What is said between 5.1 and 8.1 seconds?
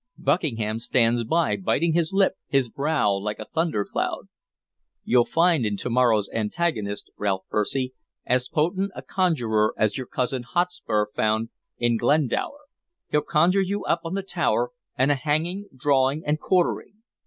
find in to morrow's antagonist, Ralph Percy,